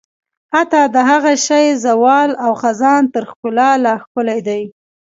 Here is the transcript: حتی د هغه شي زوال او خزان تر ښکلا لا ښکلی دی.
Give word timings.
حتی 0.53 0.81
د 0.95 0.97
هغه 1.09 1.33
شي 1.47 1.65
زوال 1.85 2.29
او 2.45 2.51
خزان 2.61 3.03
تر 3.13 3.23
ښکلا 3.29 3.69
لا 3.85 3.93
ښکلی 4.03 4.39
دی. 4.47 4.63